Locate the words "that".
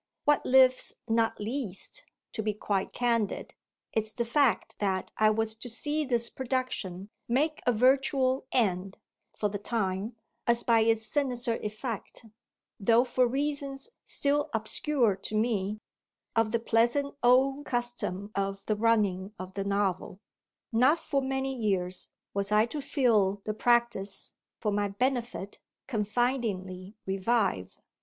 4.79-5.11